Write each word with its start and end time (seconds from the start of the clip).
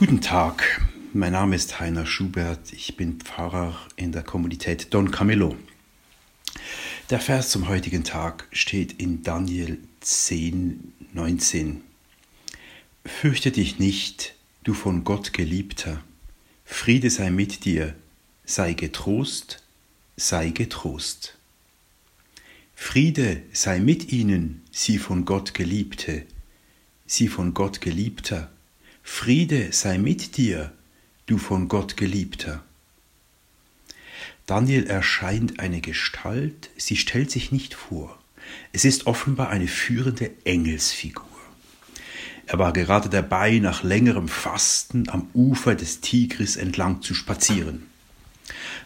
Guten 0.00 0.22
Tag, 0.22 0.80
mein 1.12 1.32
Name 1.32 1.54
ist 1.54 1.78
Heiner 1.78 2.06
Schubert, 2.06 2.72
ich 2.72 2.96
bin 2.96 3.20
Pfarrer 3.20 3.78
in 3.96 4.12
der 4.12 4.22
Kommunität 4.22 4.94
Don 4.94 5.10
Camillo. 5.10 5.54
Der 7.10 7.20
Vers 7.20 7.50
zum 7.50 7.68
heutigen 7.68 8.02
Tag 8.02 8.48
steht 8.50 8.94
in 8.94 9.22
Daniel 9.22 9.76
10, 10.00 10.94
19. 11.12 11.82
Fürchte 13.04 13.50
dich 13.50 13.78
nicht, 13.78 14.34
du 14.64 14.72
von 14.72 15.04
Gott 15.04 15.34
geliebter, 15.34 16.02
Friede 16.64 17.10
sei 17.10 17.30
mit 17.30 17.66
dir, 17.66 17.94
sei 18.46 18.72
getrost, 18.72 19.62
sei 20.16 20.48
getrost. 20.48 21.36
Friede 22.74 23.42
sei 23.52 23.80
mit 23.80 24.10
ihnen, 24.12 24.62
sie 24.70 24.96
von 24.96 25.26
Gott 25.26 25.52
geliebte, 25.52 26.24
sie 27.04 27.28
von 27.28 27.52
Gott 27.52 27.82
geliebter, 27.82 28.50
Friede 29.12 29.70
sei 29.72 29.98
mit 29.98 30.38
dir, 30.38 30.72
du 31.26 31.36
von 31.36 31.68
Gott 31.68 31.98
geliebter. 31.98 32.64
Daniel 34.46 34.86
erscheint 34.86 35.60
eine 35.60 35.82
Gestalt, 35.82 36.70
sie 36.78 36.96
stellt 36.96 37.30
sich 37.30 37.52
nicht 37.52 37.74
vor. 37.74 38.18
Es 38.72 38.86
ist 38.86 39.06
offenbar 39.06 39.50
eine 39.50 39.68
führende 39.68 40.30
Engelsfigur. 40.44 41.28
Er 42.46 42.58
war 42.58 42.72
gerade 42.72 43.10
dabei, 43.10 43.58
nach 43.58 43.82
längerem 43.82 44.26
Fasten 44.28 45.10
am 45.10 45.28
Ufer 45.34 45.74
des 45.74 46.00
Tigris 46.00 46.56
entlang 46.56 47.02
zu 47.02 47.12
spazieren. 47.12 47.82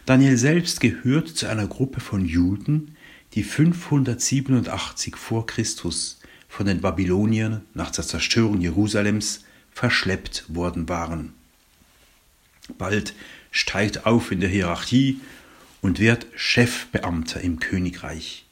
Daniel 0.05 0.37
selbst 0.37 0.81
gehört 0.81 1.29
zu 1.29 1.47
einer 1.47 1.67
Gruppe 1.67 2.01
von 2.01 2.25
Juden, 2.25 2.97
die 3.35 3.43
587 3.43 5.15
vor 5.15 5.45
Christus 5.45 6.19
von 6.49 6.65
den 6.65 6.81
Babyloniern 6.81 7.61
nach 7.73 7.91
der 7.91 8.05
Zerstörung 8.05 8.59
Jerusalems 8.59 9.45
verschleppt 9.75 10.45
worden 10.47 10.89
waren. 10.89 11.33
Bald 12.79 13.13
steigt 13.51 14.07
auf 14.07 14.31
in 14.31 14.39
der 14.39 14.49
Hierarchie 14.49 15.19
und 15.81 15.99
wird 15.99 16.25
Chefbeamter 16.35 17.41
im 17.41 17.59
Königreich. 17.59 18.45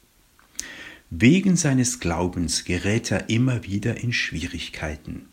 Wegen 1.10 1.56
seines 1.56 1.98
Glaubens 1.98 2.64
gerät 2.64 3.10
er 3.10 3.28
immer 3.30 3.64
wieder 3.64 3.96
in 3.96 4.12
Schwierigkeiten. 4.12 5.26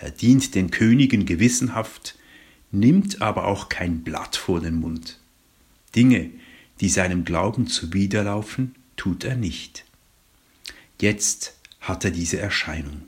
Er 0.00 0.10
dient 0.10 0.54
den 0.54 0.70
Königen 0.70 1.26
gewissenhaft, 1.26 2.16
nimmt 2.72 3.22
aber 3.22 3.44
auch 3.44 3.68
kein 3.68 4.02
Blatt 4.02 4.36
vor 4.36 4.60
den 4.60 4.76
Mund. 4.76 5.18
Dinge, 5.94 6.30
die 6.80 6.88
seinem 6.88 7.24
Glauben 7.24 7.66
zuwiderlaufen, 7.66 8.74
tut 8.96 9.24
er 9.24 9.36
nicht. 9.36 9.84
Jetzt 11.00 11.54
hat 11.80 12.04
er 12.04 12.10
diese 12.10 12.38
Erscheinung. 12.38 13.02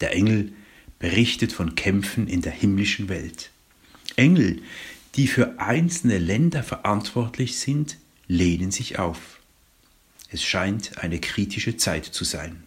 Der 0.00 0.12
Engel 0.14 0.52
berichtet 1.00 1.52
von 1.52 1.74
Kämpfen 1.74 2.28
in 2.28 2.42
der 2.42 2.52
himmlischen 2.52 3.08
Welt. 3.08 3.50
Engel, 4.14 4.62
die 5.16 5.26
für 5.26 5.58
einzelne 5.58 6.18
Länder 6.18 6.62
verantwortlich 6.62 7.58
sind, 7.58 7.96
lehnen 8.28 8.70
sich 8.70 9.00
auf. 9.00 9.40
Es 10.30 10.44
scheint 10.44 10.98
eine 10.98 11.18
kritische 11.18 11.76
Zeit 11.76 12.04
zu 12.04 12.22
sein. 12.22 12.62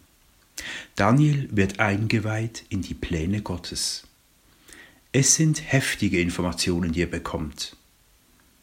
Daniel 0.96 1.48
wird 1.52 1.80
eingeweiht 1.80 2.66
in 2.70 2.82
die 2.82 2.94
Pläne 2.94 3.42
Gottes. 3.42 4.04
Es 5.14 5.36
sind 5.36 5.72
heftige 5.72 6.20
Informationen, 6.20 6.92
die 6.92 7.04
er 7.04 7.08
bekommt. 7.08 7.78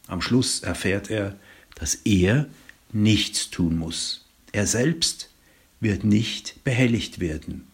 Am 0.08 0.20
Schluss 0.20 0.60
erfährt 0.60 1.08
er, 1.10 1.38
dass 1.76 1.94
er 1.94 2.48
nichts 2.92 3.50
tun 3.50 3.78
muss. 3.78 4.26
Er 4.52 4.66
selbst 4.66 5.30
wird 5.78 6.04
nicht 6.04 6.62
behelligt 6.64 7.20
werden. 7.20 7.66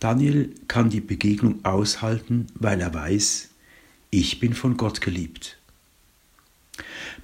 Daniel 0.00 0.54
kann 0.68 0.90
die 0.90 1.00
Begegnung 1.00 1.64
aushalten, 1.64 2.46
weil 2.54 2.80
er 2.80 2.92
weiß, 2.92 3.48
ich 4.10 4.40
bin 4.40 4.54
von 4.54 4.76
Gott 4.76 5.00
geliebt. 5.00 5.58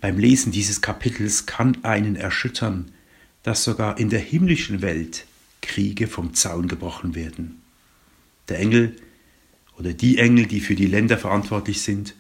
Beim 0.01 0.19
Lesen 0.19 0.53
dieses 0.53 0.81
Kapitels 0.81 1.47
kann 1.47 1.85
einen 1.85 2.17
erschüttern, 2.17 2.91
dass 3.43 3.65
sogar 3.65 3.99
in 3.99 4.09
der 4.09 4.21
himmlischen 4.21 4.83
Welt 4.83 5.27
Kriege 5.61 6.09
vom 6.09 6.35
Zaun 6.35 6.69
gebrochen 6.69 7.15
werden. 7.15 7.63
Der 8.49 8.59
Engel 8.59 8.97
oder 9.79 9.93
die 9.93 10.19
Engel, 10.19 10.47
die 10.47 10.61
für 10.61 10.75
die 10.75 10.87
Länder 10.87 11.19
verantwortlich 11.19 11.83
sind, 11.83 12.15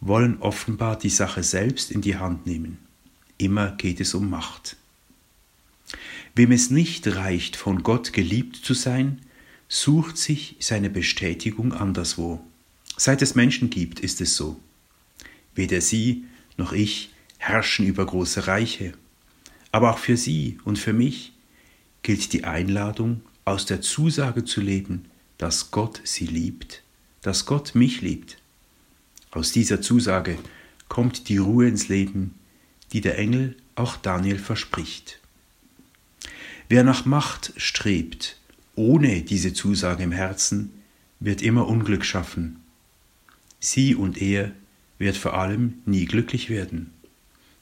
wollen 0.00 0.38
offenbar 0.40 0.98
die 0.98 1.10
Sache 1.10 1.42
selbst 1.42 1.90
in 1.90 2.02
die 2.02 2.16
Hand 2.16 2.46
nehmen. 2.46 2.78
Immer 3.38 3.72
geht 3.72 4.00
es 4.00 4.14
um 4.14 4.28
Macht. 4.30 4.76
Wem 6.34 6.52
es 6.52 6.70
nicht 6.70 7.06
reicht, 7.06 7.56
von 7.56 7.82
Gott 7.82 8.12
geliebt 8.12 8.56
zu 8.56 8.74
sein, 8.74 9.20
sucht 9.68 10.18
sich 10.18 10.56
seine 10.60 10.90
Bestätigung 10.90 11.72
anderswo. 11.72 12.44
Seit 12.96 13.22
es 13.22 13.34
Menschen 13.34 13.70
gibt, 13.70 14.00
ist 14.00 14.20
es 14.20 14.36
so. 14.36 14.60
Weder 15.54 15.80
sie 15.80 16.24
noch 16.56 16.72
ich 16.72 17.10
herrschen 17.38 17.86
über 17.86 18.06
große 18.06 18.46
Reiche. 18.46 18.94
Aber 19.72 19.92
auch 19.92 19.98
für 19.98 20.16
sie 20.16 20.58
und 20.64 20.78
für 20.78 20.92
mich 20.92 21.32
gilt 22.02 22.32
die 22.32 22.44
Einladung, 22.44 23.22
aus 23.44 23.66
der 23.66 23.82
Zusage 23.82 24.44
zu 24.44 24.60
leben, 24.60 25.04
dass 25.36 25.70
Gott 25.70 26.00
sie 26.04 26.26
liebt, 26.26 26.82
dass 27.20 27.44
Gott 27.44 27.74
mich 27.74 28.00
liebt. 28.00 28.38
Aus 29.30 29.52
dieser 29.52 29.82
Zusage 29.82 30.38
kommt 30.88 31.28
die 31.28 31.38
Ruhe 31.38 31.68
ins 31.68 31.88
Leben, 31.88 32.34
die 32.92 33.00
der 33.00 33.18
Engel 33.18 33.56
auch 33.74 33.96
Daniel 33.96 34.38
verspricht. 34.38 35.18
Wer 36.68 36.84
nach 36.84 37.04
Macht 37.04 37.52
strebt, 37.56 38.38
ohne 38.76 39.22
diese 39.22 39.52
Zusage 39.52 40.02
im 40.02 40.12
Herzen 40.12 40.70
wird 41.20 41.42
immer 41.42 41.68
Unglück 41.68 42.04
schaffen. 42.04 42.60
Sie 43.60 43.94
und 43.94 44.20
er 44.20 44.52
wird 44.98 45.16
vor 45.16 45.34
allem 45.34 45.74
nie 45.86 46.04
glücklich 46.04 46.50
werden. 46.50 46.92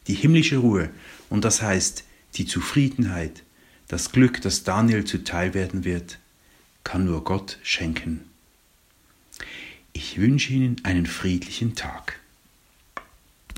Die 0.06 0.14
himmlische 0.14 0.58
Ruhe, 0.58 0.90
und 1.28 1.44
das 1.44 1.62
heißt 1.62 2.04
die 2.34 2.46
Zufriedenheit, 2.46 3.42
das 3.88 4.10
Glück, 4.10 4.40
das 4.40 4.64
Daniel 4.64 5.04
zuteil 5.04 5.54
werden 5.54 5.84
wird, 5.84 6.18
kann 6.82 7.04
nur 7.04 7.24
Gott 7.24 7.58
schenken. 7.62 8.22
Ich 9.92 10.18
wünsche 10.18 10.52
Ihnen 10.52 10.76
einen 10.84 11.06
friedlichen 11.06 11.74
Tag. 11.74 12.18